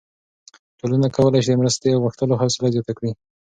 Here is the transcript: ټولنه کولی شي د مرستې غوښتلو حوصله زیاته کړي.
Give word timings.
ټولنه 0.79 1.07
کولی 1.15 1.39
شي 1.45 1.49
د 1.53 1.57
مرستې 1.61 2.01
غوښتلو 2.03 2.39
حوصله 2.41 2.67
زیاته 2.73 2.93
کړي. 2.97 3.11